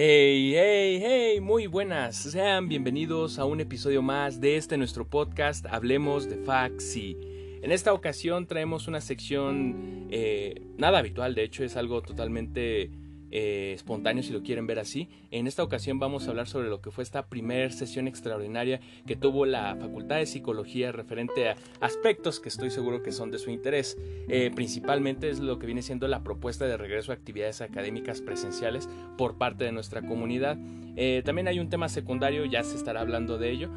[0.00, 2.14] Hey, hey, hey, muy buenas.
[2.14, 7.16] Sean bienvenidos a un episodio más de este nuestro podcast Hablemos de Faxi.
[7.62, 12.92] En esta ocasión traemos una sección eh, nada habitual, de hecho es algo totalmente
[13.30, 15.08] eh, espontáneo si lo quieren ver así.
[15.30, 19.16] En esta ocasión vamos a hablar sobre lo que fue esta primera sesión extraordinaria que
[19.16, 23.50] tuvo la Facultad de Psicología referente a aspectos que estoy seguro que son de su
[23.50, 23.98] interés.
[24.28, 28.88] Eh, principalmente es lo que viene siendo la propuesta de regreso a actividades académicas presenciales
[29.16, 30.56] por parte de nuestra comunidad.
[30.96, 33.70] Eh, también hay un tema secundario, ya se estará hablando de ello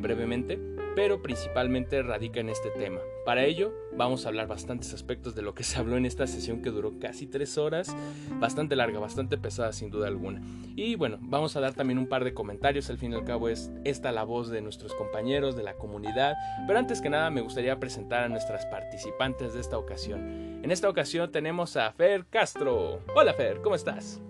[0.00, 2.98] brevemente pero principalmente radica en este tema.
[3.24, 6.60] Para ello vamos a hablar bastantes aspectos de lo que se habló en esta sesión
[6.60, 7.94] que duró casi tres horas,
[8.40, 10.42] bastante larga, bastante pesada sin duda alguna.
[10.74, 13.48] Y bueno, vamos a dar también un par de comentarios, al fin y al cabo
[13.48, 16.34] es esta la voz de nuestros compañeros, de la comunidad,
[16.66, 20.64] pero antes que nada me gustaría presentar a nuestras participantes de esta ocasión.
[20.64, 23.04] En esta ocasión tenemos a Fer Castro.
[23.14, 24.20] Hola Fer, ¿cómo estás?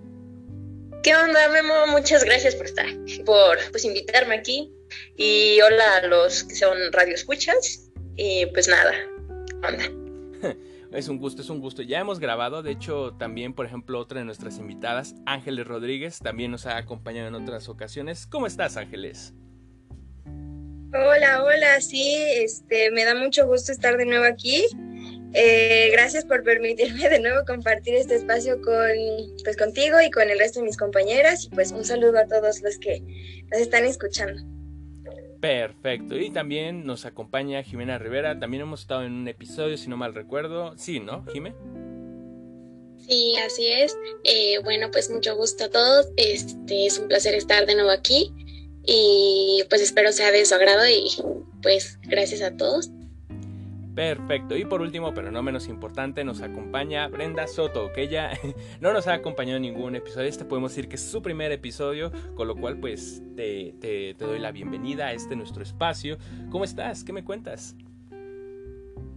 [1.03, 1.87] ¿Qué onda, Memo?
[1.89, 2.87] Muchas gracias por estar,
[3.25, 4.73] por pues, invitarme aquí.
[5.17, 7.91] Y hola a los que son radioescuchas.
[8.17, 8.93] Y pues nada,
[9.67, 10.57] onda.
[10.91, 11.83] Es un gusto, es un gusto.
[11.83, 16.51] Ya hemos grabado, de hecho, también, por ejemplo, otra de nuestras invitadas, Ángeles Rodríguez, también
[16.51, 18.27] nos ha acompañado en otras ocasiones.
[18.27, 19.35] ¿Cómo estás, Ángeles?
[20.95, 24.65] Hola, hola, sí, este, me da mucho gusto estar de nuevo aquí.
[25.35, 28.89] Eh, gracias por permitirme de nuevo compartir este espacio con,
[29.45, 31.45] pues, contigo y con el resto de mis compañeras.
[31.45, 33.01] Y pues un saludo a todos los que
[33.51, 34.43] nos están escuchando.
[35.41, 36.17] Perfecto.
[36.17, 38.39] Y también nos acompaña Jimena Rivera.
[38.41, 40.77] También hemos estado en un episodio, si no mal recuerdo.
[40.77, 41.55] Sí, ¿no, Jimé?
[43.07, 43.97] Sí, así es.
[44.25, 46.09] Eh, bueno, pues mucho gusto a todos.
[46.17, 48.33] Este es un placer estar de nuevo aquí.
[48.85, 51.05] Y pues espero sea de su agrado y
[51.63, 52.91] pues gracias a todos.
[53.99, 54.57] Perfecto.
[54.57, 58.31] Y por último, pero no menos importante, nos acompaña Brenda Soto, que ella
[58.81, 60.29] no nos ha acompañado en ningún episodio.
[60.29, 64.53] Este podemos decir que es su primer episodio, con lo cual pues te, doy la
[64.53, 66.17] bienvenida a este nuestro espacio.
[66.49, 67.03] ¿Cómo estás?
[67.03, 67.75] ¿Qué me cuentas?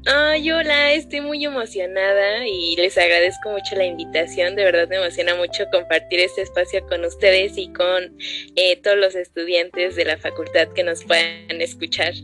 [0.08, 4.56] Ay, hola, estoy muy emocionada y les agradezco mucho la invitación.
[4.56, 8.18] De verdad me emociona mucho compartir este espacio con ustedes y con
[8.56, 12.16] eh, todos los estudiantes de la facultad que nos puedan escuchar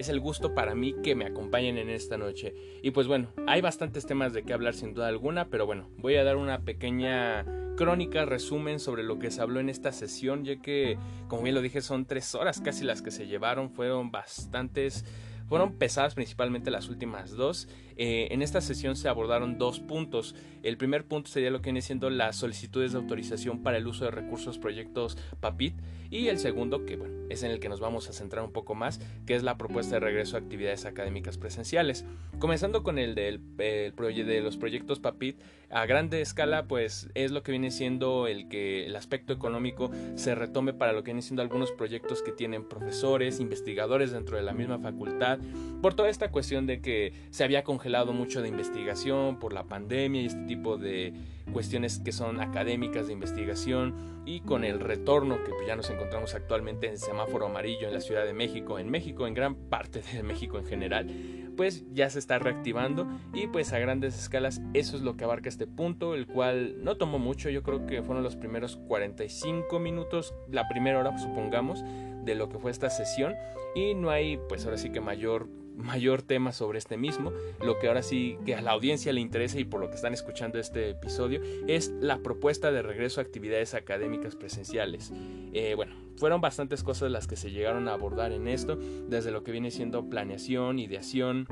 [0.00, 2.54] es el gusto para mí que me acompañen en esta noche.
[2.82, 6.16] Y pues bueno, hay bastantes temas de qué hablar sin duda alguna, pero bueno, voy
[6.16, 7.44] a dar una pequeña
[7.76, 11.60] crónica, resumen sobre lo que se habló en esta sesión, ya que, como bien lo
[11.60, 15.04] dije, son tres horas casi las que se llevaron, fueron bastantes
[15.50, 17.68] fueron pesadas principalmente las últimas dos.
[18.02, 20.34] Eh, en esta sesión se abordaron dos puntos.
[20.62, 24.06] El primer punto sería lo que viene siendo las solicitudes de autorización para el uso
[24.06, 25.74] de recursos proyectos PAPIT
[26.10, 28.74] y el segundo, que bueno, es en el que nos vamos a centrar un poco
[28.74, 32.06] más, que es la propuesta de regreso a actividades académicas presenciales.
[32.38, 35.38] Comenzando con el del de los proyectos PAPIT,
[35.68, 40.34] a grande escala, pues es lo que viene siendo el que el aspecto económico se
[40.34, 44.52] retome para lo que vienen siendo algunos proyectos que tienen profesores, investigadores dentro de la
[44.52, 45.38] misma facultad,
[45.80, 50.22] por toda esta cuestión de que se había congelado mucho de investigación por la pandemia
[50.22, 51.12] y este tipo de
[51.52, 56.86] cuestiones que son académicas de investigación y con el retorno que ya nos encontramos actualmente
[56.88, 60.58] en semáforo amarillo en la Ciudad de México, en México, en gran parte de México
[60.58, 61.08] en general,
[61.56, 65.48] pues ya se está reactivando y pues a grandes escalas eso es lo que abarca
[65.48, 70.32] este punto, el cual no tomó mucho, yo creo que fueron los primeros 45 minutos,
[70.48, 71.82] la primera hora supongamos,
[72.24, 73.34] de lo que fue esta sesión
[73.74, 75.48] y no hay pues ahora sí que mayor
[75.80, 77.32] mayor tema sobre este mismo.
[77.62, 80.12] Lo que ahora sí que a la audiencia le interesa y por lo que están
[80.12, 85.12] escuchando este episodio es la propuesta de regreso a actividades académicas presenciales.
[85.52, 88.76] Eh, bueno, fueron bastantes cosas las que se llegaron a abordar en esto,
[89.08, 91.46] desde lo que viene siendo planeación, ideación,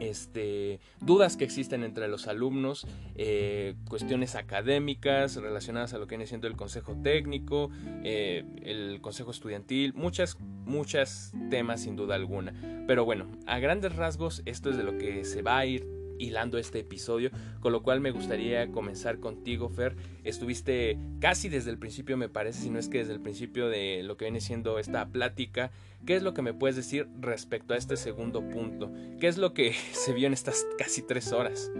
[0.00, 6.26] este, dudas que existen entre los alumnos, eh, cuestiones académicas relacionadas a lo que viene
[6.26, 7.70] siendo el consejo técnico,
[8.02, 12.52] eh, el consejo estudiantil, muchas, muchas temas sin duda alguna.
[12.86, 16.58] Pero bueno, a grandes rasgos esto es de lo que se va a ir hilando
[16.58, 17.30] este episodio,
[17.60, 19.96] con lo cual me gustaría comenzar contigo, Fer.
[20.24, 24.02] Estuviste casi desde el principio, me parece, si no es que desde el principio de
[24.02, 25.70] lo que viene siendo esta plática.
[26.06, 28.90] ¿Qué es lo que me puedes decir respecto a este segundo punto?
[29.20, 31.70] ¿Qué es lo que se vio en estas casi tres horas?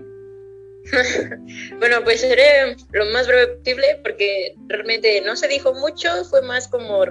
[1.79, 6.69] bueno, pues seré lo más breve posible porque realmente no se dijo mucho, fue más
[6.69, 7.05] como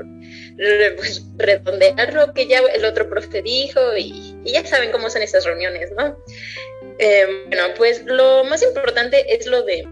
[0.97, 5.21] pues, redondear lo que ya el otro profe dijo y, y ya saben cómo son
[5.21, 6.17] esas reuniones, ¿no?
[6.99, 9.87] Eh, bueno, pues lo más importante es lo de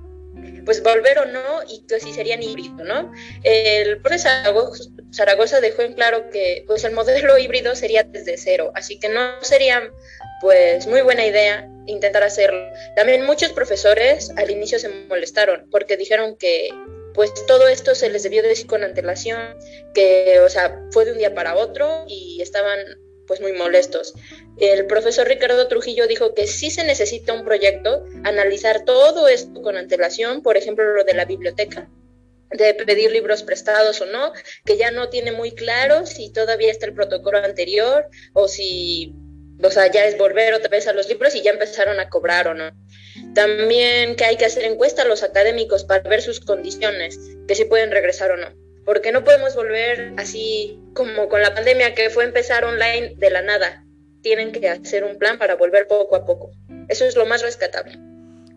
[0.65, 3.11] pues volver o no y que si serían híbridos, ¿no?
[3.43, 4.73] El profesor
[5.13, 9.41] Zaragoza dejó en claro que pues el modelo híbrido sería desde cero, así que no
[9.41, 9.89] sería
[10.41, 12.61] pues muy buena idea intentar hacerlo.
[12.97, 16.69] También muchos profesores al inicio se molestaron porque dijeron que
[17.13, 19.57] pues todo esto se les debió decir con antelación,
[19.95, 22.77] que, o sea, fue de un día para otro y estaban
[23.27, 24.13] pues muy molestos.
[24.57, 29.77] El profesor Ricardo Trujillo dijo que sí se necesita un proyecto, analizar todo esto con
[29.77, 31.89] antelación, por ejemplo, lo de la biblioteca,
[32.51, 34.31] de pedir libros prestados o no,
[34.65, 39.13] que ya no tiene muy claro si todavía está el protocolo anterior o si,
[39.61, 42.47] o sea, ya es volver otra vez a los libros y ya empezaron a cobrar
[42.47, 42.71] o no.
[43.35, 47.65] También que hay que hacer encuesta a los académicos para ver sus condiciones, que si
[47.65, 48.66] pueden regresar o no.
[48.87, 53.41] Porque no podemos volver así como con la pandemia que fue empezar online de la
[53.41, 53.83] nada.
[54.21, 56.51] Tienen que hacer un plan para volver poco a poco.
[56.87, 57.99] Eso es lo más rescatable.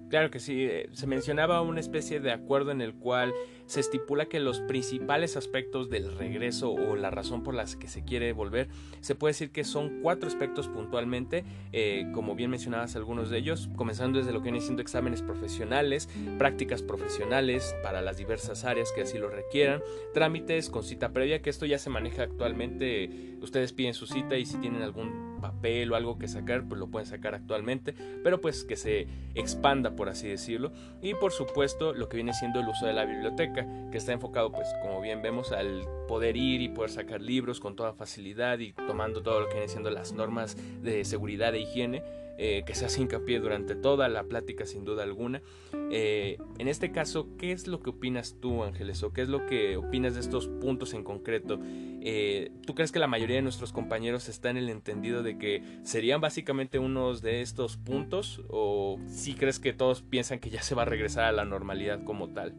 [0.08, 3.34] Claro que sí, eh, se mencionaba una especie de acuerdo en el cual
[3.70, 8.02] se estipula que los principales aspectos del regreso o la razón por las que se
[8.02, 8.66] quiere volver,
[9.00, 13.68] se puede decir que son cuatro aspectos puntualmente, eh, como bien mencionabas algunos de ellos,
[13.76, 19.02] comenzando desde lo que viene siendo exámenes profesionales, prácticas profesionales para las diversas áreas que
[19.02, 19.80] así lo requieran,
[20.12, 24.46] trámites con cita previa, que esto ya se maneja actualmente, ustedes piden su cita y
[24.46, 28.64] si tienen algún papel o algo que sacar, pues lo pueden sacar actualmente, pero pues
[28.64, 30.72] que se expanda por así decirlo,
[31.02, 34.52] y por supuesto lo que viene siendo el uso de la biblioteca, que está enfocado,
[34.52, 38.72] pues como bien vemos, al poder ir y poder sacar libros con toda facilidad y
[38.72, 42.02] tomando todo lo que viene siendo las normas de seguridad e higiene.
[42.42, 45.42] Eh, que se hace hincapié durante toda la plática sin duda alguna.
[45.90, 49.02] Eh, en este caso, ¿qué es lo que opinas tú, Ángeles?
[49.02, 51.58] ¿O qué es lo que opinas de estos puntos en concreto?
[52.00, 55.62] Eh, ¿Tú crees que la mayoría de nuestros compañeros está en el entendido de que
[55.82, 58.40] serían básicamente unos de estos puntos?
[58.48, 62.04] ¿O si crees que todos piensan que ya se va a regresar a la normalidad
[62.04, 62.54] como tal?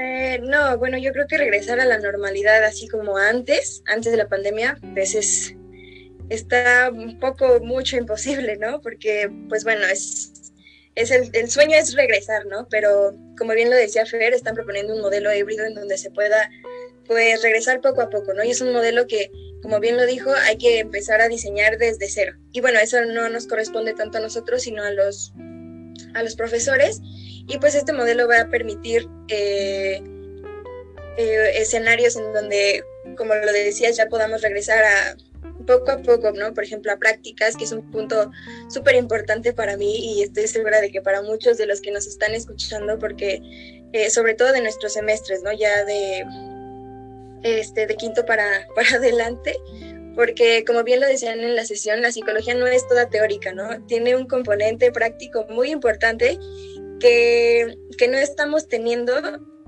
[0.00, 4.18] Eh, no, bueno, yo creo que regresar a la normalidad así como antes, antes de
[4.18, 5.56] la pandemia, pues es,
[6.28, 8.80] está un poco mucho imposible, ¿no?
[8.80, 10.52] Porque, pues bueno, es,
[10.94, 12.68] es el, sueño es regresar, ¿no?
[12.70, 16.48] Pero como bien lo decía Fer, están proponiendo un modelo híbrido en donde se pueda,
[17.06, 18.44] pues, regresar poco a poco, ¿no?
[18.44, 22.08] Y es un modelo que, como bien lo dijo, hay que empezar a diseñar desde
[22.08, 22.36] cero.
[22.52, 25.32] Y bueno, eso no nos corresponde tanto a nosotros, sino a los,
[26.14, 27.00] a los profesores
[27.46, 30.02] y pues este modelo va a permitir eh,
[31.16, 32.84] eh, escenarios en donde,
[33.16, 35.16] como lo decías, ya podamos regresar a
[35.66, 36.54] poco a poco, ¿no?
[36.54, 38.30] Por ejemplo, a prácticas, que es un punto
[38.70, 42.06] súper importante para mí y estoy segura de que para muchos de los que nos
[42.06, 43.40] están escuchando, porque
[43.92, 45.52] eh, sobre todo de nuestros semestres, ¿no?
[45.52, 46.24] Ya de,
[47.42, 49.56] este, de quinto para, para adelante,
[50.18, 53.86] porque como bien lo decían en la sesión, la psicología no es toda teórica, ¿no?
[53.86, 56.40] Tiene un componente práctico muy importante
[56.98, 57.78] que,
[58.10, 59.14] no estamos teniendo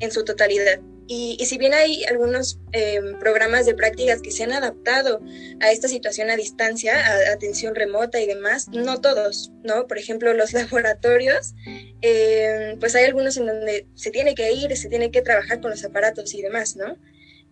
[0.00, 0.80] en su totalidad.
[1.06, 5.20] Y, si bien hay algunos em, programas de prácticas que se han adaptado
[5.60, 9.86] a esta situación a distancia, a, atención remota y demás, no todos, ¿no?
[9.86, 11.54] Por ejemplo, los laboratorios,
[12.00, 15.70] em, pues hay algunos en donde se tiene que ir, se tiene que trabajar con
[15.70, 16.96] los aparatos y demás, ¿no?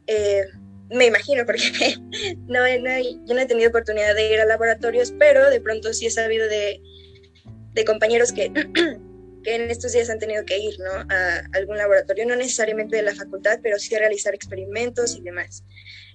[0.09, 0.47] Eh,
[0.90, 1.96] me imagino, porque
[2.46, 6.49] no, no, he tenido oportunidad de ir a laboratorios, pero de pronto sí he sabido
[6.49, 6.81] de,
[7.87, 8.50] compañeros que
[9.44, 10.75] en estos días han tenido que ir
[11.11, 15.64] a algún laboratorio, no necesariamente de la facultad, pero sí a realizar experimentos y demás.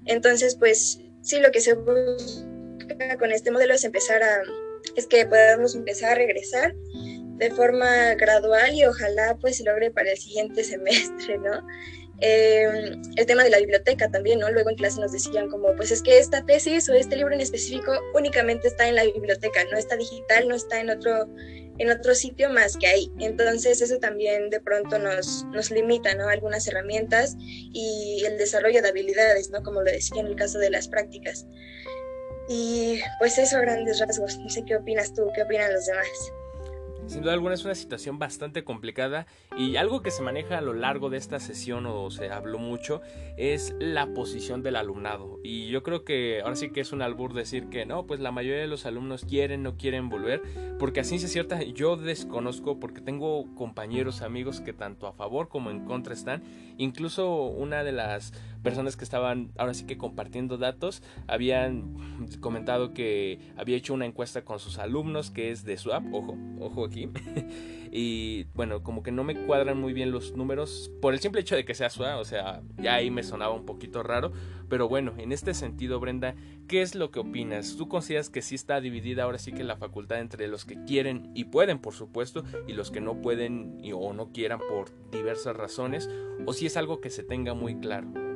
[0.05, 4.41] Entonces, pues sí, lo que se busca con este modelo es empezar a,
[4.95, 6.73] es que podamos empezar a regresar
[7.37, 11.65] de forma gradual y ojalá pues logre para el siguiente semestre, ¿no?
[12.25, 14.49] Eh, el tema de la biblioteca también, ¿no?
[14.49, 17.42] Luego en clase nos decían como, pues es que esta tesis o este libro en
[17.42, 21.27] específico únicamente está en la biblioteca, no está digital, no está en otro,
[21.80, 23.11] en otro sitio más que ahí.
[23.19, 26.30] Entonces eso también de pronto nos, nos limita, ¿no?
[26.30, 29.61] Algunas herramientas y el desarrollo de habilidades, ¿no?
[29.61, 31.45] Como lo decía en el caso de las prácticas.
[32.47, 34.37] Y pues eso grandes rasgos.
[34.37, 36.07] No sé qué opinas tú, qué opinan los demás.
[37.06, 40.74] Sin duda alguna es una situación bastante complicada y algo que se maneja a lo
[40.74, 43.02] largo de esta sesión o se habló mucho
[43.38, 45.40] es la posición del alumnado.
[45.44, 48.31] Y yo creo que ahora sí que es un albur decir que no, pues la
[48.31, 50.42] mayoría de los alumnos quieren, no quieren volver,
[50.80, 55.72] porque así es cierta yo desconozco porque tengo compañeros, amigos que tanto a favor como
[55.72, 56.42] en contra están.
[56.78, 61.95] Incluso una de las personas que estaban ahora sí que compartiendo datos habían
[62.39, 66.85] comentado que había hecho una encuesta con sus alumnos que es de SWAP, ojo, ojo
[66.85, 67.09] aquí.
[67.91, 71.55] y bueno, como que no me cuadran muy bien los números por el simple hecho
[71.55, 74.31] de que sea SWAP, o sea, ya ahí me sonaba un poquito raro,
[74.69, 76.35] pero bueno, en este sentido, Brenda,
[76.67, 77.75] ¿qué es lo que opinas?
[77.77, 81.31] ¿Tú consideras que sí está dividida ahora sí que la facultad entre los que quieren
[81.35, 86.09] y pueden, por supuesto, y los que no pueden o no quieran por diversas razones,
[86.45, 88.32] o si es algo que se tenga muy claro?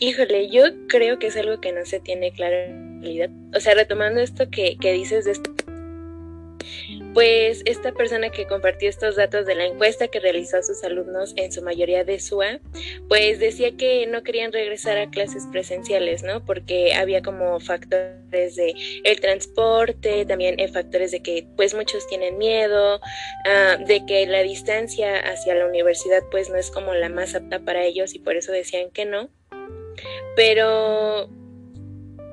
[0.00, 3.30] Híjole, yo creo que es algo que no se tiene claro en realidad.
[3.54, 5.52] O sea, retomando esto que, que dices de esto
[7.14, 11.32] pues esta persona que compartió estos datos de la encuesta que realizó a sus alumnos,
[11.36, 12.60] en su mayoría de SUA,
[13.08, 16.44] pues decía que no querían regresar a clases presenciales, ¿no?
[16.44, 18.74] Porque había como factores de
[19.04, 23.00] el transporte, también factores de que pues muchos tienen miedo,
[23.46, 27.60] ah, de que la distancia hacia la universidad pues no es como la más apta
[27.60, 29.30] para ellos y por eso decían que no.
[30.36, 31.28] Pero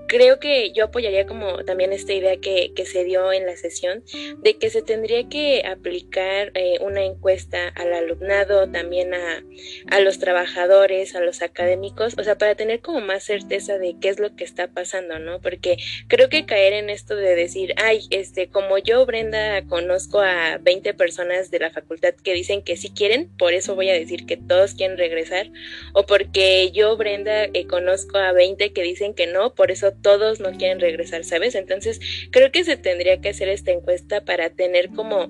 [0.08, 4.04] creo que yo apoyaría como también esta idea que, se dio en la sesión
[4.44, 9.44] de que se tendría que aplicar eh, una encuesta al alumnado, también a,
[9.90, 14.10] a, los trabajadores, a los académicos, o sea, para tener como más certeza de qué
[14.10, 15.42] es lo que está pasando, ¿no?
[15.42, 20.60] Porque creo que caer en esto de decir, ay, este, como yo, Brenda, conozco a
[20.60, 24.26] 20 personas de la facultad que dicen que sí quieren, por eso voy a decir
[24.28, 25.50] que todos quieren regresar,
[25.94, 30.40] o porque yo, Brenda, eh, conozco a 20 que dicen que no, por eso todos
[30.40, 31.56] no quieren regresar, ¿sabes?
[31.56, 32.00] Entonces,
[32.32, 35.30] creo que se tendría que hacer esta encuesta para tener como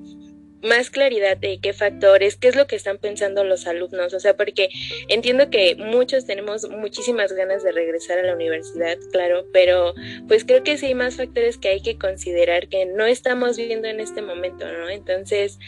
[0.65, 4.35] más claridad de qué factores, qué es lo que están pensando los alumnos, o sea,
[4.35, 4.69] porque
[5.07, 9.93] entiendo que muchos tenemos muchísimas ganas de regresar a la universidad, claro, pero
[10.27, 13.87] pues creo que sí hay más factores que hay que considerar que no estamos viendo
[13.87, 14.89] en este momento, ¿no?
[14.89, 15.59] Entonces,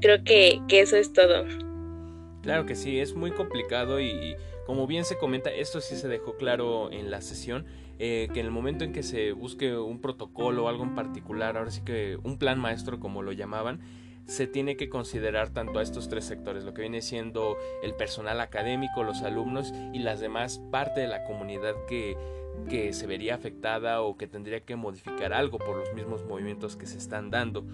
[0.00, 1.44] creo que, que eso es todo.
[2.42, 4.36] Claro que sí, es muy complicado y
[4.68, 7.64] como bien se comenta, esto sí se dejó claro en la sesión,
[7.98, 11.56] eh, que en el momento en que se busque un protocolo o algo en particular,
[11.56, 13.80] ahora sí que un plan maestro como lo llamaban,
[14.26, 18.42] se tiene que considerar tanto a estos tres sectores, lo que viene siendo el personal
[18.42, 22.18] académico, los alumnos y las demás parte de la comunidad que,
[22.68, 26.84] que se vería afectada o que tendría que modificar algo por los mismos movimientos que
[26.84, 27.64] se están dando.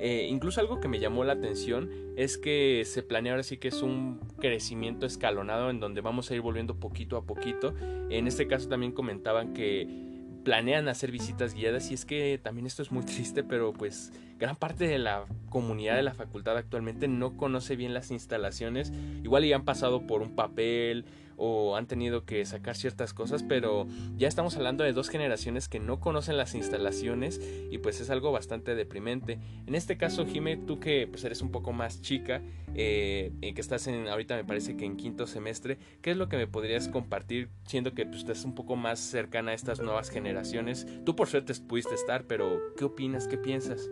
[0.00, 3.68] Eh, incluso algo que me llamó la atención es que se planea ahora sí que
[3.68, 7.74] es un crecimiento escalonado en donde vamos a ir volviendo poquito a poquito.
[8.10, 10.08] En este caso también comentaban que
[10.44, 14.56] planean hacer visitas guiadas y es que también esto es muy triste, pero pues gran
[14.56, 18.92] parte de la comunidad de la facultad actualmente no conoce bien las instalaciones,
[19.24, 21.04] igual ya han pasado por un papel
[21.38, 25.80] o han tenido que sacar ciertas cosas, pero ya estamos hablando de dos generaciones que
[25.80, 27.40] no conocen las instalaciones
[27.70, 29.38] y pues es algo bastante deprimente.
[29.66, 32.42] En este caso, Jime, tú que pues eres un poco más chica
[32.74, 36.28] eh, y que estás en, ahorita me parece que en quinto semestre, ¿qué es lo
[36.28, 40.10] que me podrías compartir siendo que pues, estás un poco más cercana a estas nuevas
[40.10, 40.86] generaciones?
[41.04, 43.28] Tú por suerte pudiste estar, pero ¿qué opinas?
[43.28, 43.88] ¿Qué piensas?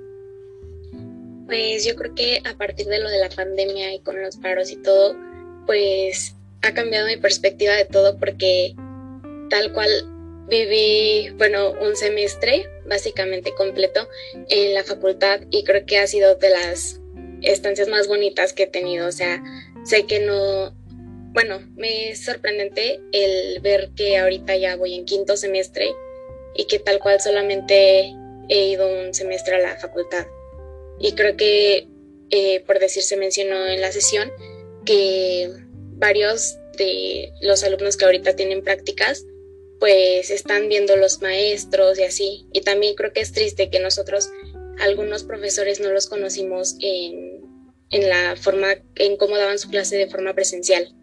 [1.47, 4.71] Pues yo creo que a partir de lo de la pandemia y con los paros
[4.73, 5.17] y todo,
[5.65, 6.36] pues
[6.67, 8.75] ha cambiado mi perspectiva de todo porque
[9.51, 9.89] tal cual
[10.49, 14.09] viví, bueno, un semestre básicamente completo
[14.49, 17.01] en la facultad y creo que ha sido de las
[17.43, 19.09] estancias más bonitas que he tenido.
[19.09, 19.43] O sea,
[19.85, 20.75] sé que no,
[21.33, 25.89] bueno, me es sorprendente el ver que ahorita ya voy en quinto semestre
[26.55, 28.13] y que tal cual solamente
[28.49, 30.27] he ido un semestre a la facultad.
[30.99, 31.89] Y creo que,
[32.31, 34.33] eh, por decir, se mencionó en la sesión
[34.85, 35.51] que
[35.97, 39.25] varios de los alumnos que ahorita tienen prácticas,
[39.81, 42.47] pues están viendo los maestros y así.
[42.53, 44.31] Y también creo que es triste que nosotros,
[44.79, 47.43] algunos profesores, no los conocimos en,
[47.91, 50.95] en la forma, en cómo daban su clase de forma presencial.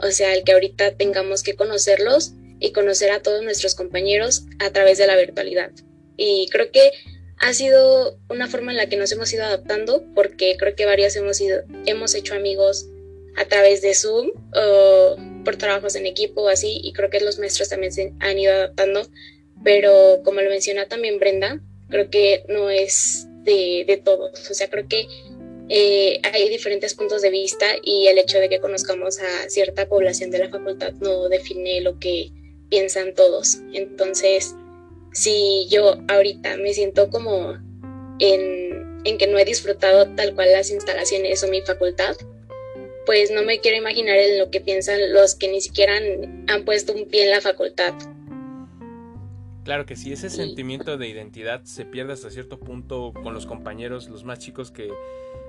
[0.00, 4.70] O sea, el que ahorita tengamos que conocerlos y conocer a todos nuestros compañeros a
[4.70, 5.70] través de la virtualidad.
[6.16, 6.90] Y creo que
[7.38, 11.16] ha sido una forma en la que nos hemos ido adaptando porque creo que varias
[11.16, 12.88] hemos, ido, hemos hecho amigos
[13.36, 17.38] a través de Zoom o por trabajos en equipo o así, y creo que los
[17.38, 19.08] maestros también se han ido adaptando,
[19.62, 24.68] pero como lo menciona también Brenda, creo que no es de, de todos, o sea,
[24.68, 25.06] creo que
[25.68, 30.30] eh, hay diferentes puntos de vista y el hecho de que conozcamos a cierta población
[30.30, 32.30] de la facultad no define lo que
[32.68, 33.58] piensan todos.
[33.72, 34.54] Entonces,
[35.12, 37.58] si yo ahorita me siento como
[38.20, 42.16] en, en que no he disfrutado tal cual las instalaciones o mi facultad,
[43.06, 46.92] pues no me quiero imaginar en lo que piensan los que ni siquiera han, puesto
[46.92, 47.94] un pie en la facultad.
[49.64, 54.08] Claro que sí, ese sentimiento de identidad se pierde hasta cierto punto con los compañeros,
[54.08, 54.90] los más chicos que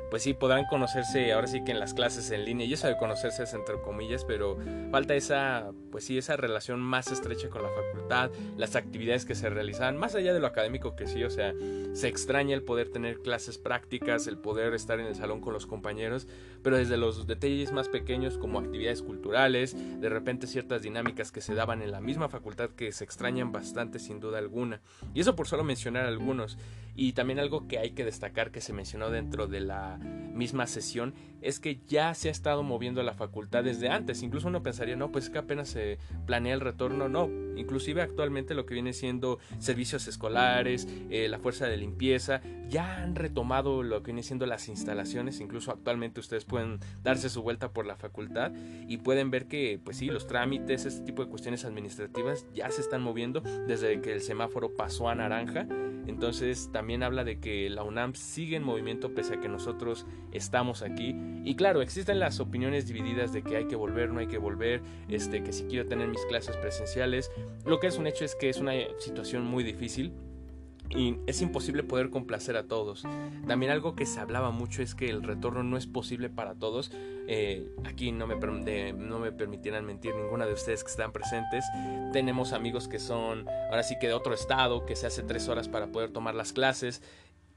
[0.09, 2.97] pues sí, podrán conocerse ahora sí que en las clases en línea, y eso de
[2.97, 4.57] conocerse es entre comillas, pero
[4.91, 9.49] falta esa, pues sí, esa relación más estrecha con la facultad, las actividades que se
[9.49, 11.53] realizan, más allá de lo académico que sí, o sea,
[11.93, 15.65] se extraña el poder tener clases prácticas, el poder estar en el salón con los
[15.65, 16.27] compañeros,
[16.63, 21.53] pero desde los detalles más pequeños como actividades culturales, de repente ciertas dinámicas que se
[21.53, 24.81] daban en la misma facultad que se extrañan bastante sin duda alguna,
[25.13, 26.57] y eso por solo mencionar algunos,
[26.97, 31.13] y también algo que hay que destacar que se mencionó dentro de la misma sesión
[31.41, 34.23] es que ya se ha estado moviendo la facultad desde antes.
[34.23, 37.07] Incluso uno pensaría, no, pues es que apenas se planea el retorno.
[37.07, 43.01] No, Inclusive actualmente lo que viene siendo servicios escolares, eh, la fuerza de limpieza, ya
[43.01, 45.39] han retomado lo que viene siendo las instalaciones.
[45.39, 48.51] Incluso actualmente ustedes pueden darse su vuelta por la facultad
[48.87, 52.81] y pueden ver que, pues sí, los trámites, este tipo de cuestiones administrativas ya se
[52.81, 55.67] están moviendo desde que el semáforo pasó a naranja.
[56.07, 60.81] Entonces también habla de que la UNAM sigue en movimiento pese a que nosotros estamos
[60.81, 61.15] aquí.
[61.43, 64.81] Y claro, existen las opiniones divididas de que hay que volver, no hay que volver,
[65.09, 67.31] este, que si quiero tener mis clases presenciales.
[67.65, 70.13] Lo que es un hecho es que es una situación muy difícil
[70.89, 73.03] y es imposible poder complacer a todos.
[73.47, 76.91] También algo que se hablaba mucho es que el retorno no es posible para todos.
[77.27, 78.35] Eh, aquí no me,
[78.93, 81.65] no me permitieran mentir ninguna de ustedes que están presentes.
[82.13, 85.67] Tenemos amigos que son ahora sí que de otro estado, que se hace tres horas
[85.67, 87.01] para poder tomar las clases.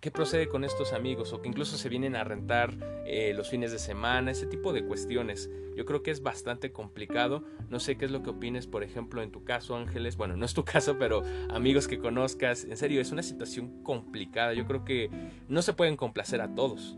[0.01, 1.35] ¿Qué procede con estos amigos?
[1.35, 4.83] O que incluso se vienen a rentar eh, los fines de semana, ese tipo de
[4.83, 5.51] cuestiones.
[5.77, 7.45] Yo creo que es bastante complicado.
[7.69, 10.17] No sé qué es lo que opines, por ejemplo, en tu caso, Ángeles.
[10.17, 12.65] Bueno, no es tu caso, pero amigos que conozcas.
[12.65, 14.55] En serio, es una situación complicada.
[14.55, 15.11] Yo creo que
[15.49, 16.97] no se pueden complacer a todos.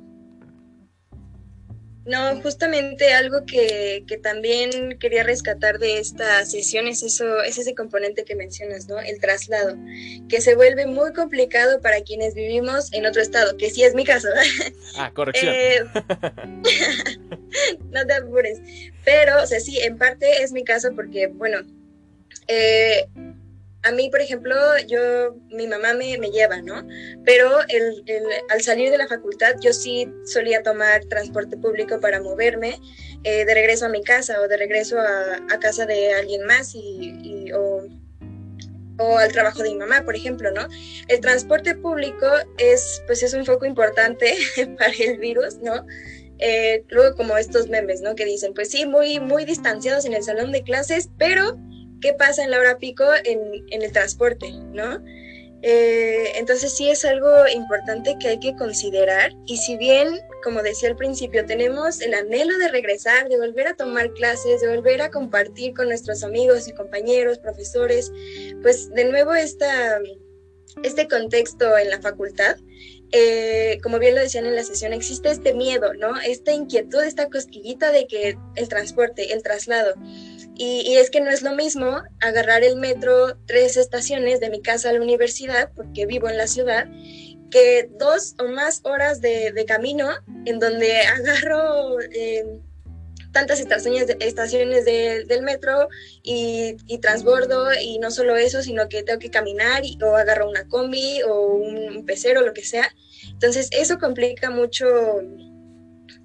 [2.05, 7.77] No, justamente algo que, que, también quería rescatar de esta sesión es eso, es ese
[7.77, 8.99] componente que mencionas, ¿no?
[8.99, 9.77] El traslado,
[10.29, 14.05] que se vuelve muy complicado para quienes vivimos en otro estado, que sí es mi
[14.05, 14.29] caso.
[14.95, 15.55] Ah, corrección.
[15.55, 15.81] Eh,
[17.91, 18.61] no te apures.
[19.05, 21.61] Pero, o sea, sí, en parte es mi caso porque, bueno,
[22.49, 23.07] eh,
[23.85, 24.55] a mí, por ejemplo,
[24.87, 26.87] yo, mi mamá me, me lleva, ¿no?
[27.25, 32.21] Pero el, el, al salir de la facultad, yo sí solía tomar transporte público para
[32.21, 32.79] moverme
[33.25, 36.75] eh, de regreso a mi casa o de regreso a, a casa de alguien más
[36.75, 37.89] y, y o,
[38.99, 40.69] o, al trabajo de mi mamá, por ejemplo, ¿no?
[41.09, 42.27] El transporte público
[42.59, 44.37] es, pues, es un foco importante
[44.79, 45.85] para el virus, ¿no?
[46.39, 48.15] Eh, luego como estos memes, ¿no?
[48.15, 51.57] Que dicen, pues sí, muy, muy distanciados en el salón de clases, pero
[52.03, 55.03] qué pasa en la hora pico en, el transporte, ¿no?
[55.65, 60.09] Eh, entonces sí es algo importante que hay que considerar y si bien,
[60.43, 64.75] como decía al principio, tenemos el anhelo de regresar, de volver a tomar clases, de
[64.75, 68.11] volver a compartir con nuestros amigos y compañeros, profesores,
[68.61, 70.01] pues de nuevo esta,
[70.83, 72.57] este contexto en la facultad,
[73.13, 76.19] eh, como bien lo decían en la sesión, existe este miedo, ¿no?
[76.21, 79.95] Esta inquietud, esta cosquillita de que el transporte, el traslado,
[80.55, 84.91] y, es que no es lo mismo agarrar el metro tres estaciones de mi casa
[84.91, 86.87] a la universidad, porque vivo en la ciudad,
[87.51, 90.11] que dos o más horas de, camino
[90.47, 92.45] en donde agarro eh,
[93.33, 95.89] tantas estaciones, de, estaciones de, del metro
[96.23, 100.49] y, y, transbordo y no solo eso, sino que tengo que caminar y, o agarro
[100.49, 102.95] una combi o un, un pecero, lo que sea.
[103.31, 104.87] Entonces eso complica mucho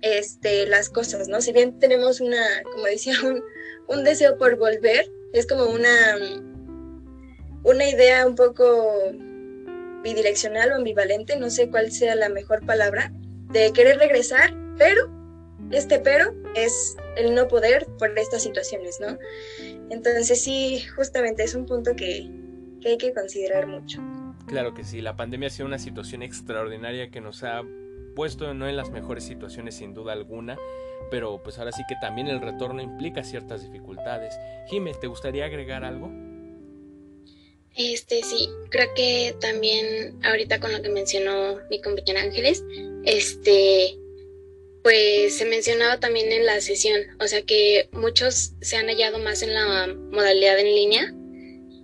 [0.01, 1.41] este, las cosas, ¿no?
[1.41, 3.41] Si bien tenemos una, como decía, un,
[3.87, 6.15] un deseo por volver, es como una,
[7.63, 8.93] una idea un poco
[10.03, 13.11] bidireccional o ambivalente, no sé cuál sea la mejor palabra,
[13.51, 15.09] de querer regresar, pero
[15.71, 19.17] este pero es el no poder por estas situaciones, ¿no?
[19.89, 22.29] Entonces sí, justamente es un punto que,
[22.81, 24.01] que hay que considerar mucho.
[24.47, 27.63] Claro que sí, la pandemia ha sido una situación extraordinaria que nos ha
[28.17, 30.57] puesto no en las mejores situaciones sin duda alguna,
[31.11, 34.33] pero pues ahora sí que también el retorno implica ciertas dificultades.
[34.71, 36.11] Jimé, ¿te gustaría agregar algo?
[37.75, 42.65] Este sí, creo que también ahorita con lo que mencionó mi compañera Ángeles,
[43.05, 43.95] este
[44.81, 49.43] pues se mencionaba también en la sesión, o sea que muchos se han hallado más
[49.43, 51.13] en la modalidad en línea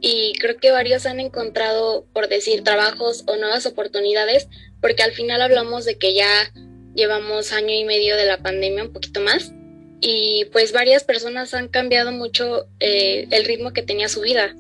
[0.02, 4.48] y creo que varios han encontrado, por decir, trabajos o nuevas oportunidades,
[4.84, 6.52] porque al final hablamos de que ya
[6.94, 9.54] llevamos año y medio de la pandemia, un poquito más,
[10.02, 14.54] y pues varias personas han cambiado mucho eh, el ritmo que tenía su vida.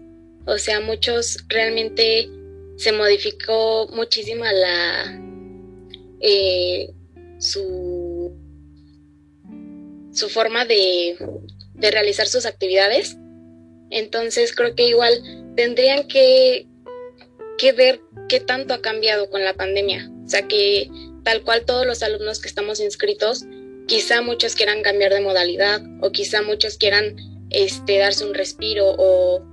[0.45, 2.29] O sea, muchos realmente
[2.77, 5.21] se modificó muchísimo la
[6.21, 6.89] eh,
[7.37, 8.33] su,
[10.13, 11.17] su forma de,
[11.73, 13.17] de realizar sus actividades.
[13.89, 15.21] Entonces creo que igual
[15.57, 16.65] tendrían que,
[17.57, 20.09] que ver qué tanto ha cambiado con la pandemia.
[20.25, 20.89] O sea, que
[21.23, 23.45] tal cual todos los alumnos que estamos inscritos,
[23.87, 27.15] quizá muchos quieran cambiar de modalidad o quizá muchos quieran
[27.49, 29.43] este, darse un respiro o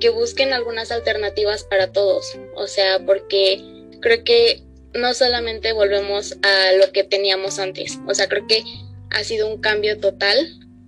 [0.00, 2.26] que busquen algunas alternativas para todos.
[2.56, 3.62] O sea, porque
[4.00, 8.62] creo que no solamente volvemos a lo que teníamos antes, o sea, creo que
[9.10, 10.36] ha sido un cambio total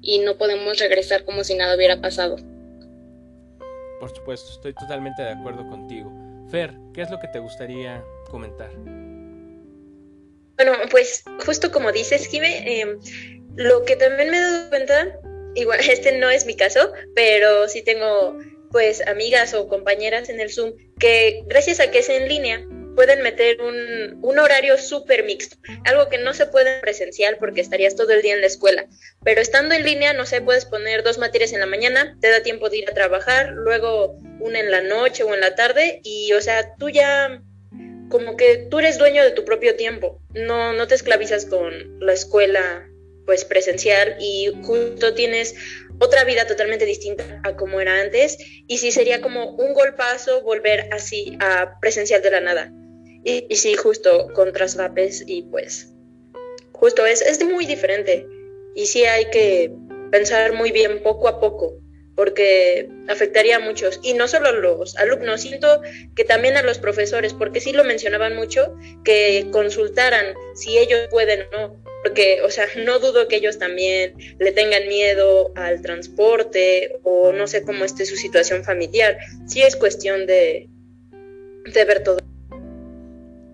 [0.01, 2.37] y no podemos regresar como si nada hubiera pasado.
[3.99, 6.13] Por supuesto, estoy totalmente de acuerdo contigo.
[6.51, 8.71] Fer, ¿qué es lo que te gustaría comentar?
[10.57, 12.97] Bueno, pues justo como dices, Jime, eh,
[13.57, 15.19] lo que también me he dado cuenta,
[15.55, 18.39] igual este no es mi caso, pero sí tengo
[18.71, 22.67] pues amigas o compañeras en el Zoom que gracias a que es en línea
[22.97, 27.61] pueden meter un, un horario súper mixto, algo que no se puede en presencial porque
[27.61, 28.87] estarías todo el día en la escuela,
[29.23, 32.43] pero estando en línea, no sé, puedes poner dos materias en la mañana, te da
[32.43, 36.33] tiempo de ir a trabajar, luego una en la noche o en la tarde y,
[36.33, 37.43] o sea, tú ya
[38.09, 42.13] como que tú eres dueño de tu propio tiempo, no, no te esclavizas con la
[42.13, 42.89] escuela
[43.27, 45.55] pues presencial y justo tienes
[45.99, 48.39] otra vida totalmente distinta a como era antes.
[48.67, 52.73] Y sí sería como un golpazo volver así a presencial de la nada.
[53.25, 55.93] Y, sí, justo con traslapes y pues
[56.73, 58.27] justo es, es muy diferente.
[58.77, 59.73] Y sí hay que
[60.13, 61.81] pensar muy bien poco a poco
[62.17, 65.83] porque afectaría a muchos y no solo a los alumnos, siento
[66.17, 68.75] que también a los profesores, porque sí lo mencionaban mucho,
[69.05, 74.15] que consultaran si ellos pueden o no, porque, o sea, no dudo que ellos también
[74.39, 79.77] le tengan miedo al transporte o no sé cómo esté su situación familiar, sí es
[79.77, 80.69] cuestión de,
[81.73, 82.19] de ver todo.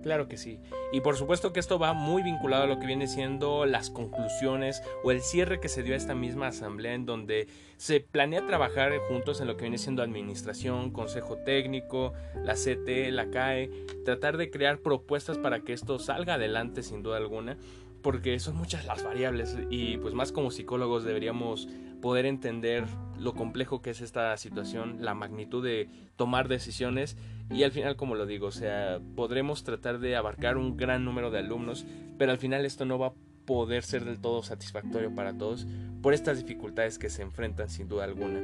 [0.03, 0.61] Claro que sí.
[0.93, 4.83] Y por supuesto que esto va muy vinculado a lo que viene siendo las conclusiones
[5.03, 8.93] o el cierre que se dio a esta misma asamblea en donde se planea trabajar
[9.09, 12.13] juntos en lo que viene siendo administración, consejo técnico,
[12.45, 13.71] la CT, la CAE,
[14.05, 17.57] tratar de crear propuestas para que esto salga adelante sin duda alguna
[18.03, 21.69] porque son muchas las variables y pues más como psicólogos deberíamos
[22.03, 22.85] poder entender
[23.19, 27.17] lo complejo que es esta situación, la magnitud de tomar decisiones
[27.53, 31.31] y al final como lo digo, o sea, podremos tratar de abarcar un gran número
[31.31, 31.87] de alumnos,
[32.19, 33.13] pero al final esto no va a
[33.45, 35.67] poder ser del todo satisfactorio para todos
[36.01, 38.41] por estas dificultades que se enfrentan sin duda alguna.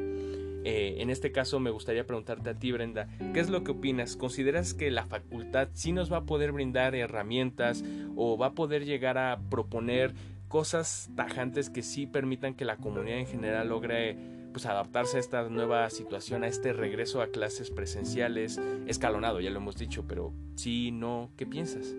[0.64, 4.16] Eh, en este caso me gustaría preguntarte a ti, Brenda, ¿qué es lo que opinas?
[4.16, 7.84] ¿Consideras que la facultad sí nos va a poder brindar herramientas
[8.16, 10.14] o va a poder llegar a proponer
[10.48, 14.16] cosas tajantes que sí permitan que la comunidad en general logre
[14.58, 19.58] pues adaptarse a esta nueva situación, a este regreso a clases presenciales, escalonado, ya lo
[19.58, 21.94] hemos dicho, pero sí, no, ¿qué piensas?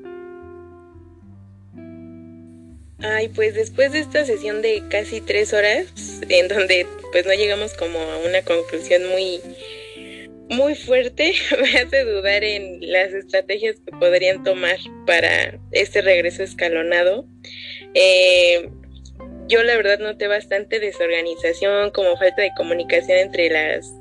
[3.01, 7.73] Ay, pues después de esta sesión de casi tres horas, en donde pues no llegamos
[7.75, 9.39] como a una conclusión muy,
[10.49, 17.25] muy fuerte, me hace dudar en las estrategias que podrían tomar para este regreso escalonado.
[17.93, 18.69] Eh,
[19.49, 23.91] yo la verdad noté bastante desorganización, como falta de comunicación entre las,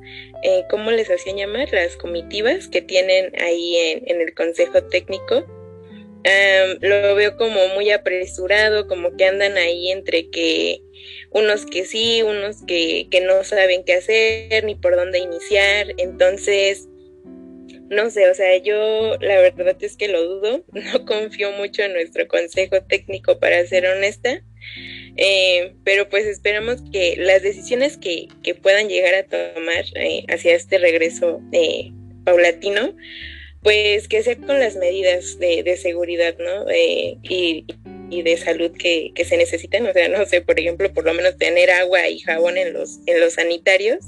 [0.44, 1.68] eh, ¿cómo les hacían llamar?
[1.72, 5.44] Las comitivas que tienen ahí en, el Consejo Técnico
[6.80, 10.82] lo veo como muy apresurado, como que andan ahí entre que
[11.30, 15.94] unos que sí, unos que, que no saben qué hacer ni por dónde iniciar.
[15.96, 16.86] Entonces,
[17.88, 21.94] no sé, o sea, yo la verdad es que lo dudo, no confío mucho en
[21.94, 24.42] nuestro consejo técnico para ser honesta,
[25.18, 30.54] eh, pero pues esperamos que las decisiones que, que puedan llegar a tomar eh, hacia
[30.54, 31.90] este regreso eh,
[32.24, 32.94] paulatino,
[33.62, 36.70] pues que sea con las medidas de, seguridad, ¿no?
[36.70, 37.66] Eh, y,
[38.22, 41.70] de salud que, se necesitan, o sea, no sé, por ejemplo, por lo menos tener
[41.70, 43.98] agua y jabón en los, en los sanitarios,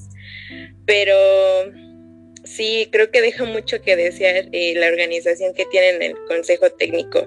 [0.87, 1.17] pero
[2.45, 7.27] sí, creo que deja mucho que desear eh, la organización que tienen el Consejo Técnico.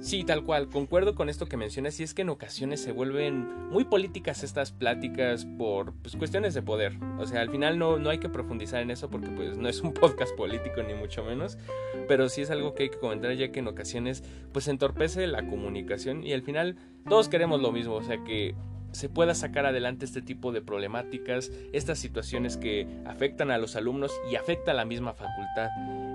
[0.00, 3.68] Sí, tal cual, concuerdo con esto que mencionas y es que en ocasiones se vuelven
[3.68, 6.96] muy políticas estas pláticas por pues, cuestiones de poder.
[7.18, 9.80] O sea, al final no, no hay que profundizar en eso porque pues no es
[9.80, 11.58] un podcast político ni mucho menos,
[12.06, 15.46] pero sí es algo que hay que comentar ya que en ocasiones pues entorpece la
[15.46, 16.76] comunicación y al final
[17.08, 18.54] todos queremos lo mismo, o sea que
[18.92, 24.12] se pueda sacar adelante este tipo de problemáticas, estas situaciones que afectan a los alumnos
[24.30, 25.68] y afecta a la misma facultad.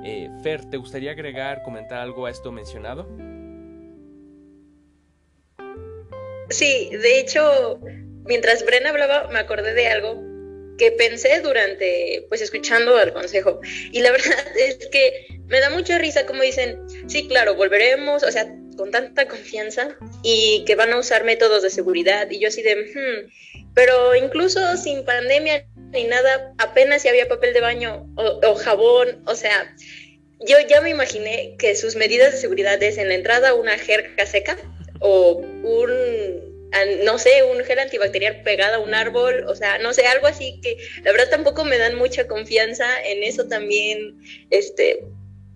[0.06, 3.08] Eh, Fer, ¿te gustaría agregar, comentar algo a esto mencionado?
[6.54, 7.80] Sí, de hecho,
[8.26, 10.22] mientras Bren hablaba, me acordé de algo
[10.78, 13.60] que pensé durante, pues escuchando al consejo.
[13.92, 18.32] Y la verdad es que me da mucha risa como dicen, sí, claro, volveremos, o
[18.32, 22.30] sea, con tanta confianza y que van a usar métodos de seguridad.
[22.30, 27.54] Y yo así de, hmm", pero incluso sin pandemia ni nada, apenas si había papel
[27.54, 29.76] de baño o, o jabón, o sea,
[30.40, 34.26] yo ya me imaginé que sus medidas de seguridad es en la entrada una jerga
[34.28, 34.58] seca
[35.06, 35.92] o un,
[37.04, 40.60] no sé, un gel antibacterial pegado a un árbol, o sea, no sé, algo así
[40.62, 44.18] que la verdad tampoco me dan mucha confianza, en eso también,
[44.50, 45.04] este,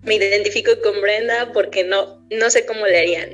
[0.02, 3.30] me identifico con Brenda porque no, no sé cómo le harían.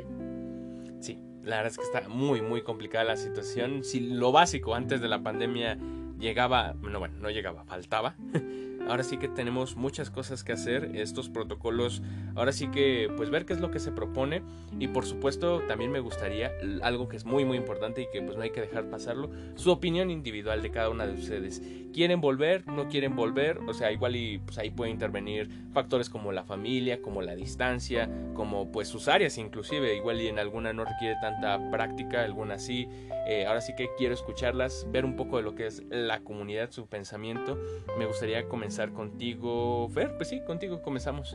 [1.01, 3.83] Sí, la verdad es que está muy, muy complicada la situación.
[3.83, 5.77] Si lo básico antes de la pandemia
[6.19, 8.15] llegaba, no, bueno, no llegaba, faltaba.
[8.89, 12.03] ahora sí que tenemos muchas cosas que hacer, estos protocolos,
[12.35, 14.43] ahora sí que pues ver qué es lo que se propone
[14.79, 18.37] y por supuesto también me gustaría algo que es muy muy importante y que pues
[18.37, 21.63] no hay que dejar pasarlo, su opinión individual de cada una de ustedes.
[21.93, 22.67] ¿Quieren volver?
[22.67, 23.59] ¿No quieren volver?
[23.69, 28.11] O sea, igual y pues ahí puede intervenir factores como la familia, como la distancia,
[28.35, 32.89] como pues sus áreas inclusive, igual y en alguna no requiere tanta práctica, alguna sí.
[33.29, 36.73] Eh, ahora sí que quiero escucharlas, ver un poco de lo que es la comunidad,
[36.73, 37.57] su pensamiento.
[37.97, 41.35] Me gustaría comenzar contigo, Fer, pues sí, contigo comenzamos.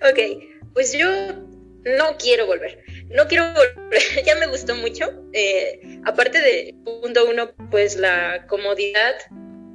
[0.00, 0.18] ok,
[0.72, 1.08] pues yo
[1.84, 2.82] no quiero volver.
[3.10, 5.10] No quiero volver, ya me gustó mucho.
[5.32, 9.14] Eh, aparte de punto uno, pues la comodidad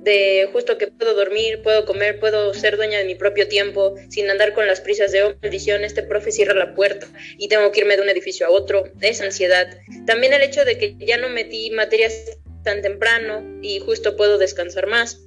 [0.03, 4.29] de justo que puedo dormir, puedo comer, puedo ser dueña de mi propio tiempo sin
[4.31, 7.81] andar con las prisas de, oh, maldición, este profe cierra la puerta y tengo que
[7.81, 9.67] irme de un edificio a otro, esa ansiedad.
[10.07, 14.87] También el hecho de que ya no metí materias tan temprano y justo puedo descansar
[14.87, 15.19] más.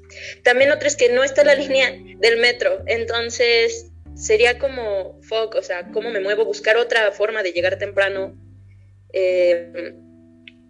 [0.42, 5.62] También otro es que no está la línea del metro, entonces sería como fuck, o
[5.62, 8.36] sea, cómo me muevo, buscar otra forma de llegar temprano.
[9.12, 9.94] Eh,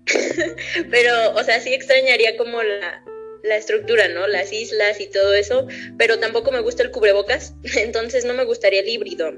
[0.91, 3.03] pero, o sea, sí extrañaría como la,
[3.45, 4.27] la estructura, ¿no?
[4.27, 8.81] Las islas y todo eso, pero tampoco me gusta el cubrebocas, entonces no me gustaría
[8.81, 9.33] el híbrido,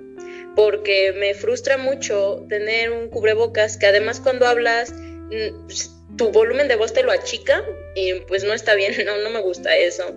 [0.54, 6.68] porque me frustra mucho tener un cubrebocas que además cuando hablas mm, pues, tu volumen
[6.68, 10.14] de voz te lo achica y pues no está bien, no, no me gusta eso.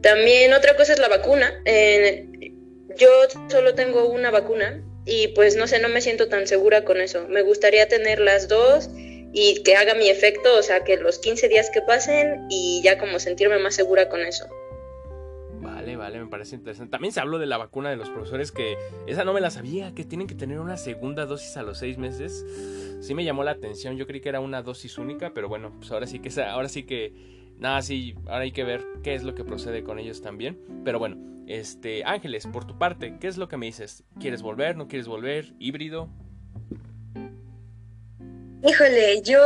[0.00, 1.62] También otra cosa es la vacuna.
[2.96, 3.08] Yo
[3.50, 7.26] solo tengo una vacuna y pues no sé, no me siento tan segura con eso.
[7.28, 8.88] Me gustaría tener las dos
[9.32, 12.98] y que haga mi efecto, o sea, que los 15 días que pasen y ya
[12.98, 14.46] como sentirme más segura con eso.
[15.86, 16.90] Vale, vale, me parece interesante.
[16.90, 19.94] También se habló de la vacuna de los profesores, que esa no me la sabía,
[19.94, 22.44] que tienen que tener una segunda dosis a los seis meses.
[23.00, 25.92] Sí me llamó la atención, yo creí que era una dosis única, pero bueno, pues
[25.92, 27.12] ahora sí que, ahora sí que,
[27.60, 30.58] nada, sí, ahora hay que ver qué es lo que procede con ellos también.
[30.84, 34.02] Pero bueno, este, Ángeles, por tu parte, ¿qué es lo que me dices?
[34.18, 34.76] ¿Quieres volver?
[34.76, 35.54] ¿No quieres volver?
[35.60, 36.10] ¿Híbrido?
[38.68, 39.40] Híjole, yo,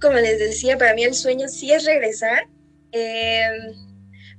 [0.00, 2.46] como les decía, para mí el sueño sí es regresar,
[2.92, 3.89] em,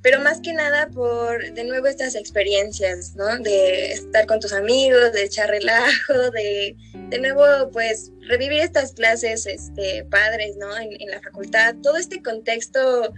[0.02, 3.38] pero más que nada por, de nuevo, estas experiencias, ¿no?
[3.40, 6.76] De estar con tus amigos, de echar relajo, de,
[7.10, 10.76] de nuevo, pues, revivir estas clases este, padres, ¿no?
[10.78, 13.14] En, en la facultad, todo este contexto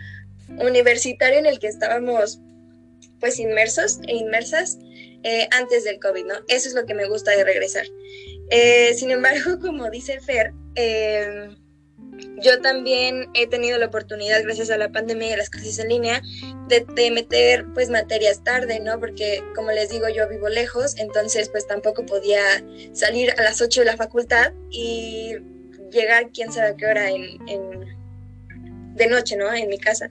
[0.60, 2.39] universitario en el que estábamos,
[3.19, 4.78] pues, inmersos e inmersas
[5.24, 6.36] eh, antes del COVID, ¿no?
[6.50, 7.86] Eso es lo que me gusta de regresar.
[8.50, 11.48] Eh, sin embargo, como dice Fer, eh,
[12.41, 16.21] yo también he tenido la oportunidad, gracias a la pandemia y las clases en línea,
[16.67, 18.99] de, meter pues materias tarde, ¿no?
[18.99, 22.41] Porque como les digo, yo vivo lejos, entonces pues tampoco podía
[22.91, 25.36] salir a las 8 de la facultad y
[25.91, 27.38] llegar quién sabe a qué hora en,
[28.95, 29.54] de noche, ¿no?
[29.54, 30.10] En mi casa.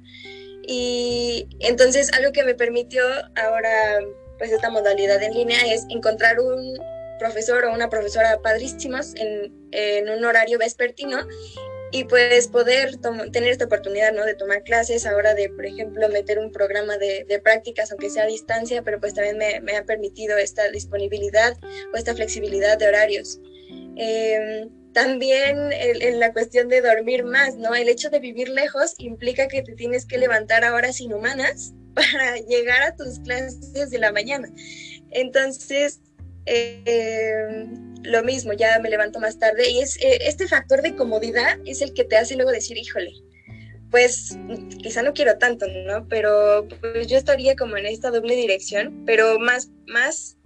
[0.66, 3.02] Y entonces algo que me permitió
[3.34, 4.00] ahora
[4.38, 6.78] pues esta modalidad en línea es encontrar un
[7.18, 11.18] profesor o una profesora padrísimos en, en un horario vespertino
[11.92, 12.96] y pues poder
[13.32, 14.24] tener esta oportunidad, ¿no?
[14.24, 18.26] De tomar clases, ahora de, por ejemplo, meter un programa de, prácticas, aunque sea a
[18.26, 21.56] distancia, pero pues también me, me, ha permitido esta disponibilidad
[21.92, 23.40] o esta flexibilidad de horarios.
[23.96, 27.74] Eh, también en la cuestión de dormir más, ¿no?
[27.74, 32.36] El hecho de vivir lejos implica que te tienes que levantar a horas inhumanas para
[32.38, 34.48] llegar a tus clases de la mañana.
[35.10, 36.00] Entonces,
[36.46, 37.66] eh,
[38.02, 41.82] lo mismo, ya me levanto más tarde y es eh, este factor de comodidad es
[41.82, 43.12] el que te hace luego decir, híjole,
[43.90, 44.36] pues
[44.82, 46.08] quizá no quiero tanto, ¿no?
[46.08, 50.38] Pero pues yo estaría como en esta doble dirección, pero más, más,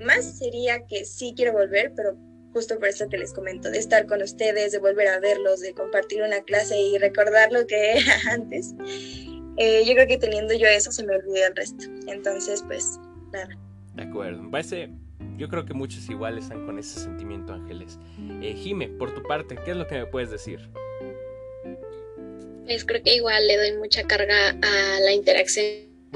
[0.00, 2.16] más sería que sí quiero volver, pero
[2.52, 5.74] justo por eso que les comento, de estar con ustedes, de volver a verlos, de
[5.74, 8.74] compartir una clase y recordar lo que era antes.
[9.56, 11.84] Eh, yo creo que teniendo yo eso se me olvida el resto.
[12.08, 12.98] Entonces, pues,
[13.32, 13.58] nada.
[13.94, 14.42] De acuerdo.
[14.42, 14.88] Me parece,
[15.36, 17.98] yo creo que muchos igual están con ese sentimiento, Ángeles.
[18.42, 20.60] Eh, Jime, por tu parte, ¿qué es lo que me puedes decir?
[22.64, 25.64] Pues creo que igual le doy mucha carga a la interacción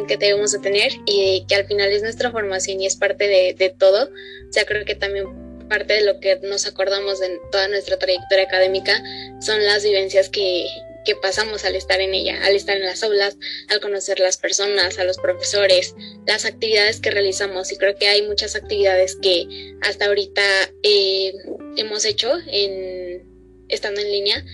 [0.06, 3.54] que debemos de tener y que al final es nuestra formación y es parte de,
[3.54, 4.04] de todo.
[4.04, 5.26] O sea, creo que también
[5.68, 9.02] parte de lo que nos acordamos de toda nuestra trayectoria académica
[9.40, 10.64] son las vivencias que,
[11.08, 14.98] que pasamos al estar en ella, al estar en las aulas, al conocer las personas,
[14.98, 15.94] a los profesores,
[16.26, 17.72] las actividades que realizamos.
[17.72, 20.42] Y creo que hay muchas actividades que hasta ahorita
[20.82, 21.32] eh,
[21.76, 23.26] hemos hecho en,
[23.68, 24.44] estando en línea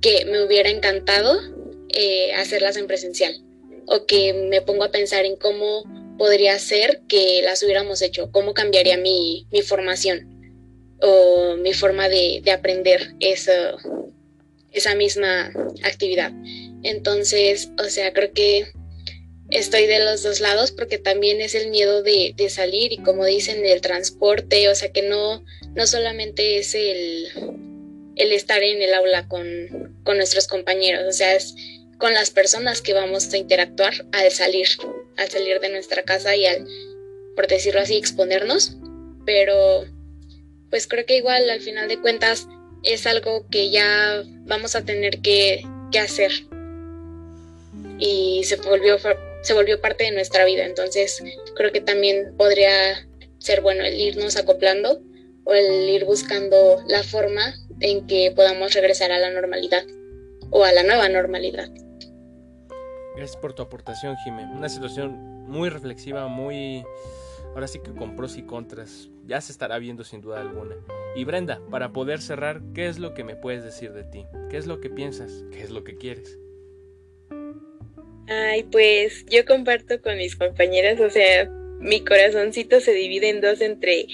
[0.00, 1.36] que me hubiera encantado
[1.88, 3.34] eh, hacerlas en presencial
[3.86, 5.82] o que me pongo a pensar en cómo
[6.16, 10.30] podría ser que las hubiéramos hecho, cómo cambiaría mi, mi formación
[11.02, 13.50] o mi forma de, de aprender eso,
[14.74, 16.32] esa misma actividad.
[16.82, 18.66] Entonces, o sea, creo que
[19.50, 23.62] estoy de los dos lados porque también es el miedo de, salir y como dicen
[23.62, 27.28] del transporte, o sea que no, no solamente es el,
[28.16, 31.54] el estar en el aula con, con nuestros compañeros, o sea, es
[31.98, 34.66] con las personas que vamos a interactuar al salir,
[35.16, 36.66] al salir de nuestra casa y al,
[37.36, 38.76] por decirlo así, exponernos,
[39.24, 39.84] pero
[40.70, 42.46] pues creo que igual al final de cuentas
[42.84, 46.32] es algo que ya vamos a tener que, que hacer
[47.98, 48.98] y se volvió
[49.44, 50.64] se volvió parte de nuestra vida.
[50.64, 51.22] Entonces,
[51.54, 53.06] creo que también podría
[53.38, 55.02] ser bueno el irnos acoplando
[55.44, 59.84] o el ir buscando la forma en que podamos regresar a la normalidad
[60.50, 61.68] o a la nueva normalidad.
[63.16, 64.44] Gracias por tu aportación, Jimé.
[64.44, 65.12] Una situación
[65.46, 66.82] muy reflexiva, muy...
[67.54, 69.10] Ahora sí que con pros y contras.
[69.26, 70.76] Ya se estará viendo sin duda alguna.
[71.16, 74.26] Y Brenda, para poder cerrar, ¿qué es lo que me puedes decir de ti?
[74.50, 75.44] ¿Qué es lo que piensas?
[75.50, 76.38] ¿Qué es lo que quieres?
[78.28, 81.48] Ay, pues yo comparto con mis compañeras, o sea,
[81.80, 84.06] mi corazoncito se divide en dos entre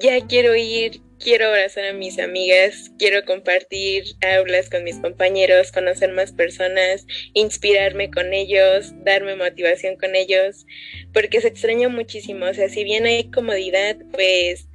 [0.00, 6.12] ya quiero ir, quiero abrazar a mis amigas, quiero compartir aulas con mis compañeros, conocer
[6.12, 10.66] más personas, inspirarme con ellos, darme motivación con ellos,
[11.12, 14.68] porque se extraña muchísimo, o sea, si bien hay comodidad, pues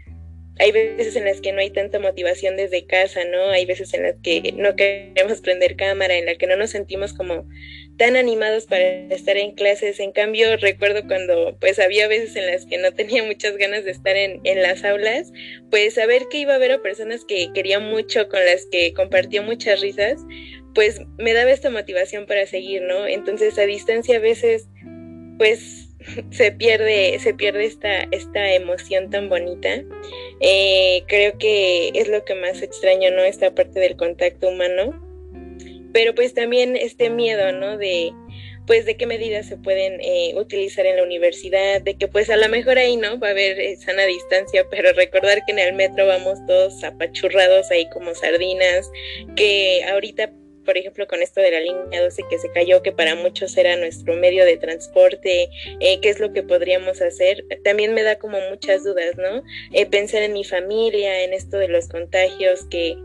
[0.62, 3.50] hay veces en las que no hay tanta motivación desde casa, ¿no?
[3.50, 7.14] Hay veces en las que no queremos prender cámara, en las que no nos sentimos
[7.14, 7.48] como
[7.98, 10.00] tan animados para estar en clases.
[10.00, 13.92] En cambio, recuerdo cuando pues había veces en las que no tenía muchas ganas de
[13.92, 15.32] estar en, en las aulas,
[15.72, 19.42] pues saber que iba a haber a personas que quería mucho, con las que compartía
[19.42, 20.22] muchas risas,
[20.76, 23.08] pues me daba esta motivación para seguir, ¿no?
[23.08, 24.68] Entonces a distancia a veces
[25.40, 25.91] pues
[26.32, 29.84] se pierde, se pierde esta, esta emoción tan bonita.
[30.40, 33.24] Eh, creo que es lo que más extraño, ¿no?
[33.24, 35.12] Esta parte del contacto humano
[35.94, 37.78] pero pues también este miedo, ¿no?
[37.78, 38.14] De
[38.68, 42.38] pues de qué medidas se pueden eh, utilizar en la universidad, de que pues a
[42.38, 45.74] lo mejor ahí no va a haber eh, sana distancia, pero recordar que en el
[45.74, 48.90] metro vamos todos apachurrados ahí como sardinas,
[49.36, 50.32] que ahorita
[50.66, 53.76] por ejemplo, con esto de la línea 12 que se cayó, que para muchos era
[53.76, 58.40] nuestro medio de transporte, eh, qué es lo que podríamos hacer, también me da como
[58.50, 59.44] muchas dudas, ¿no?
[59.90, 62.96] pensar en mi familia, en esto de los contagios, que,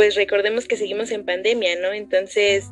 [0.00, 1.92] pues recordemos que seguimos en pandemia, ¿no?
[1.92, 2.64] Entonces,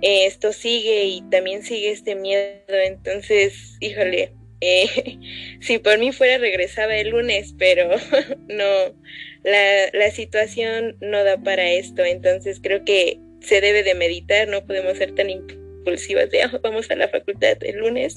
[0.00, 2.58] eh, esto sigue y también sigue este miedo.
[2.68, 4.88] Entonces, híjole, eh,
[5.60, 7.88] si por mí fuera regresaba el lunes, pero
[8.48, 8.96] no,
[9.44, 12.04] la, la situación no da para esto.
[12.04, 16.90] Entonces, creo que se debe de meditar, no podemos ser tan impulsivas de, oh, vamos
[16.90, 18.16] a la facultad el lunes.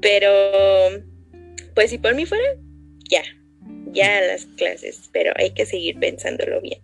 [0.00, 0.30] Pero,
[1.74, 2.44] pues si por mí fuera,
[3.10, 3.22] ya,
[3.92, 6.80] ya las clases, pero hay que seguir pensándolo bien.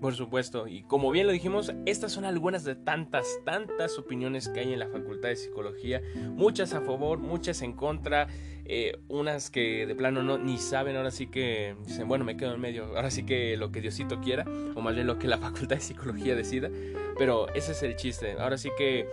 [0.00, 4.60] Por supuesto, y como bien lo dijimos, estas son algunas de tantas, tantas opiniones que
[4.60, 8.26] hay en la Facultad de Psicología, muchas a favor, muchas en contra,
[8.64, 12.54] eh, unas que de plano no ni saben, ahora sí que dicen, bueno, me quedo
[12.54, 15.36] en medio, ahora sí que lo que Diosito quiera, o más bien lo que la
[15.38, 16.70] Facultad de Psicología decida,
[17.18, 19.06] pero ese es el chiste, ahora sí que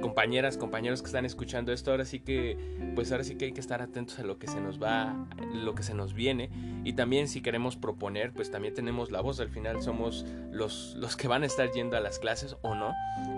[0.00, 2.56] compañeras, compañeros que están escuchando esto, ahora sí que,
[2.94, 5.74] pues ahora sí que hay que estar atentos a lo que se nos va, lo
[5.74, 6.50] que se nos viene.
[6.84, 9.40] Y también si queremos proponer, pues también tenemos la voz.
[9.40, 12.92] Al final somos los, los que van a estar yendo a las clases o no.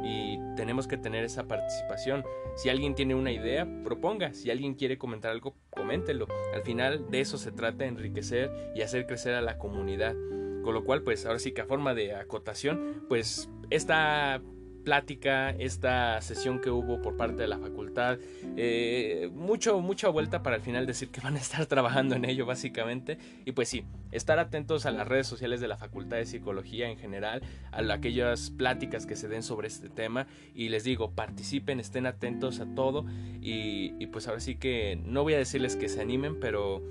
[0.05, 2.25] Y tenemos que tener esa participación.
[2.57, 4.33] Si alguien tiene una idea, proponga.
[4.33, 6.27] Si alguien quiere comentar algo, coméntelo.
[6.55, 10.15] Al final de eso se trata, enriquecer y hacer crecer a la comunidad.
[10.63, 14.41] Con lo cual, pues ahora sí que a forma de acotación, pues esta
[14.85, 18.19] plática, esta sesión que hubo por parte de la facultad,
[18.57, 22.47] eh, mucho, mucha vuelta para al final decir que van a estar trabajando en ello
[22.47, 23.19] básicamente.
[23.45, 26.99] Y pues sí, estar atentos a las redes sociales de la Facultad de Psicología en
[26.99, 27.43] general,
[27.73, 30.27] a aquellas pláticas que se den sobre este tema.
[30.55, 33.07] Y les digo, participen, estén atentos a todo.
[33.41, 36.83] Y, y pues ahora sí que no voy a decirles que se animen, pero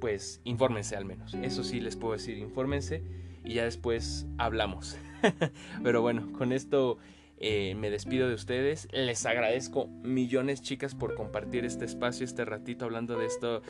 [0.00, 1.34] pues infórmense al menos.
[1.34, 3.02] Eso sí les puedo decir, infórmense
[3.44, 4.96] y ya después hablamos.
[5.82, 6.98] Pero bueno, con esto
[7.38, 8.88] eh, me despido de ustedes.
[8.92, 13.62] Les agradezco millones, chicas, por compartir este espacio, este ratito hablando de esto.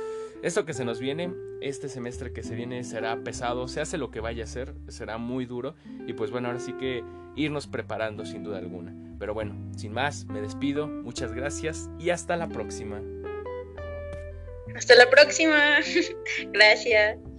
[0.43, 4.11] Esto que se nos viene, este semestre que se viene será pesado, se hace lo
[4.11, 5.75] que vaya a ser, será muy duro.
[6.07, 7.03] Y pues bueno, ahora sí que
[7.37, 8.95] irnos preparando sin duda alguna.
[9.19, 13.01] Pero bueno, sin más, me despido, muchas gracias y hasta la próxima.
[14.75, 15.79] Hasta la próxima.
[16.53, 17.34] gracias.